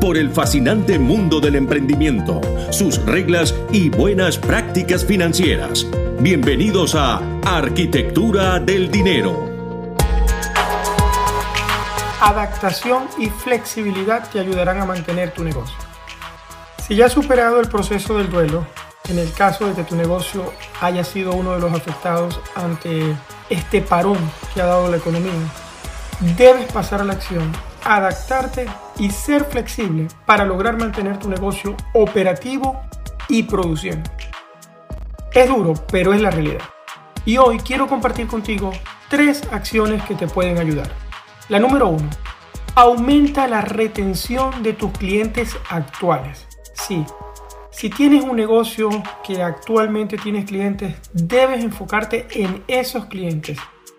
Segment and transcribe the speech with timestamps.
[0.00, 2.40] por el fascinante mundo del emprendimiento,
[2.70, 5.86] sus reglas y buenas prácticas financieras.
[6.20, 9.48] Bienvenidos a Arquitectura del Dinero.
[12.20, 15.76] Adaptación y flexibilidad te ayudarán a mantener tu negocio.
[16.86, 18.66] Si ya has superado el proceso del duelo,
[19.08, 23.16] en el caso de que tu negocio haya sido uno de los afectados ante
[23.50, 24.18] este parón
[24.54, 25.32] que ha dado la economía,
[26.36, 27.52] debes pasar a la acción
[27.84, 28.66] adaptarte
[28.98, 32.80] y ser flexible para lograr mantener tu negocio operativo
[33.28, 34.10] y produciendo.
[35.32, 36.62] Es duro, pero es la realidad.
[37.24, 38.72] Y hoy quiero compartir contigo
[39.08, 40.90] tres acciones que te pueden ayudar.
[41.48, 42.08] La número uno,
[42.74, 46.46] aumenta la retención de tus clientes actuales.
[46.74, 47.04] Sí,
[47.70, 48.88] si tienes un negocio
[49.22, 53.58] que actualmente tienes clientes, debes enfocarte en esos clientes.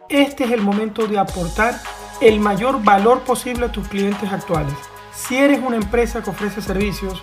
[0.09, 1.75] Este es el momento de aportar
[2.22, 4.73] el mayor valor posible a tus clientes actuales.
[5.14, 7.22] Si eres una empresa que ofrece servicios,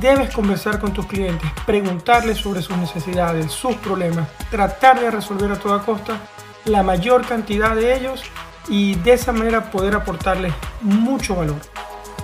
[0.00, 5.58] debes conversar con tus clientes, preguntarles sobre sus necesidades, sus problemas, tratar de resolver a
[5.58, 6.20] toda costa
[6.64, 8.22] la mayor cantidad de ellos
[8.68, 11.60] y de esa manera poder aportarles mucho valor.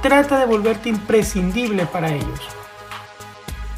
[0.01, 2.41] Trata de volverte imprescindible para ellos.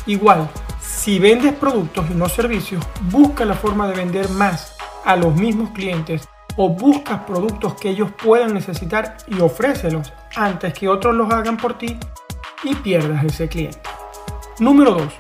[0.05, 0.51] Igual,
[0.83, 5.71] si vendes productos y no servicios, busca la forma de vender más a los mismos
[5.71, 11.57] clientes o buscas productos que ellos puedan necesitar y ofrécelos antes que otros los hagan
[11.57, 11.99] por ti
[12.63, 13.81] y pierdas ese cliente.
[14.59, 15.13] Número 2.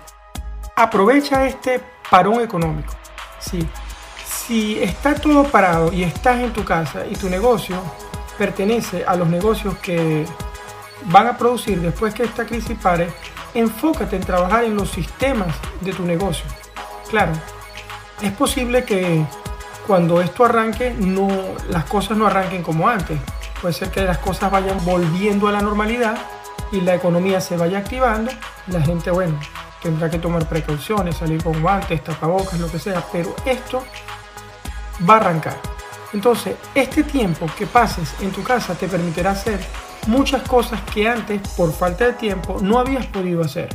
[0.76, 2.92] Aprovecha este parón económico.
[3.38, 3.66] Sí,
[4.24, 7.76] si está todo parado y estás en tu casa y tu negocio
[8.36, 10.24] pertenece a los negocios que
[11.06, 13.08] van a producir después que esta crisis pare,
[13.54, 16.44] enfócate en trabajar en los sistemas de tu negocio.
[17.08, 17.32] Claro,
[18.22, 19.24] es posible que
[19.86, 21.28] cuando esto arranque, no,
[21.68, 23.18] las cosas no arranquen como antes.
[23.60, 26.18] Puede ser que las cosas vayan volviendo a la normalidad
[26.72, 28.30] y la economía se vaya activando.
[28.68, 29.38] La gente, bueno,
[29.82, 33.82] tendrá que tomar precauciones, salir con guantes, tapabocas, lo que sea, pero esto
[35.08, 35.56] va a arrancar.
[36.12, 39.60] Entonces, este tiempo que pases en tu casa te permitirá hacer
[40.06, 43.68] muchas cosas que antes, por falta de tiempo, no habías podido hacer.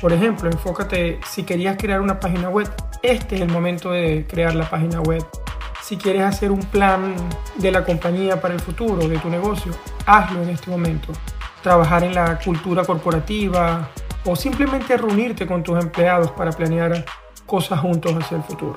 [0.00, 2.68] Por ejemplo, enfócate si querías crear una página web,
[3.02, 5.24] este es el momento de crear la página web
[5.82, 7.14] si quieres hacer un plan
[7.56, 9.72] de la compañía para el futuro, de tu negocio,
[10.06, 11.12] hazlo en este momento.
[11.62, 13.88] Trabajar en la cultura corporativa
[14.24, 17.04] o simplemente reunirte con tus empleados para planear
[17.46, 18.76] cosas juntos hacia el futuro.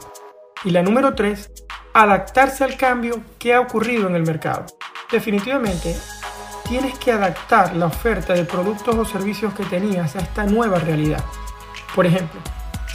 [0.63, 1.51] Y la número tres,
[1.93, 4.65] adaptarse al cambio que ha ocurrido en el mercado.
[5.11, 5.95] Definitivamente,
[6.67, 11.23] tienes que adaptar la oferta de productos o servicios que tenías a esta nueva realidad.
[11.93, 12.41] Por ejemplo,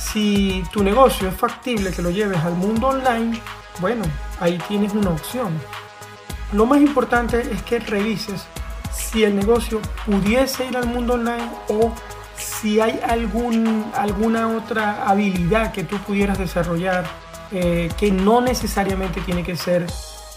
[0.00, 3.40] si tu negocio es factible que lo lleves al mundo online,
[3.80, 4.04] bueno,
[4.40, 5.52] ahí tienes una opción.
[6.52, 8.46] Lo más importante es que revises
[8.92, 11.92] si el negocio pudiese ir al mundo online o
[12.36, 17.04] si hay algún, alguna otra habilidad que tú pudieras desarrollar
[17.52, 19.86] eh, que no necesariamente tiene que ser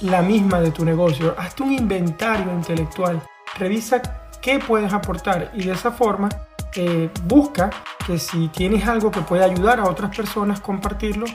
[0.01, 1.35] la misma de tu negocio.
[1.37, 3.21] Hazte un inventario intelectual,
[3.57, 4.01] revisa
[4.41, 6.29] qué puedes aportar y de esa forma
[6.75, 7.69] eh, busca
[8.05, 11.25] que si tienes algo que pueda ayudar a otras personas, compartirlo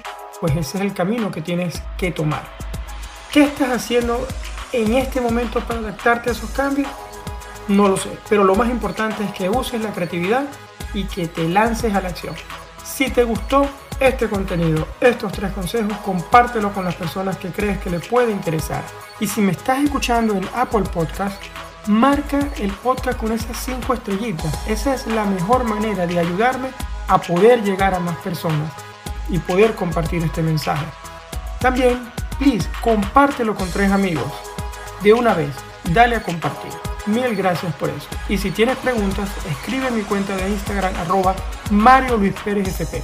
[0.40, 2.42] pues ese es el camino que tienes que tomar.
[3.32, 4.26] ¿Qué estás haciendo
[4.72, 6.88] en este momento para adaptarte a esos cambios?
[7.68, 10.44] No lo sé, pero lo más importante es que uses la creatividad
[10.94, 12.34] y que te lances a la acción.
[12.82, 13.66] Si te gustó
[14.00, 18.82] este contenido, estos tres consejos, compártelo con las personas que crees que le puede interesar.
[19.20, 21.42] Y si me estás escuchando en Apple Podcast,
[21.86, 24.52] marca el podcast con esas cinco estrellitas.
[24.68, 26.70] Esa es la mejor manera de ayudarme
[27.08, 28.72] a poder llegar a más personas
[29.28, 30.86] y poder compartir este mensaje.
[31.60, 34.32] También, please, compártelo con tres amigos.
[35.02, 35.54] De una vez,
[35.92, 36.70] dale a compartir.
[37.06, 38.08] Mil gracias por eso.
[38.28, 41.34] Y si tienes preguntas, escribe en mi cuenta de Instagram arroba
[41.70, 43.02] Mario Luis Pérez FP.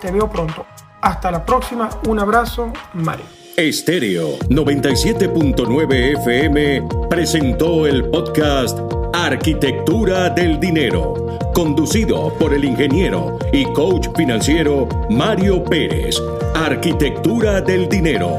[0.00, 0.66] Te veo pronto.
[1.00, 1.88] Hasta la próxima.
[2.08, 3.41] Un abrazo, Mario.
[3.56, 8.78] Estéreo 97.9 FM presentó el podcast
[9.12, 16.16] Arquitectura del Dinero, conducido por el ingeniero y coach financiero Mario Pérez.
[16.54, 18.38] Arquitectura del Dinero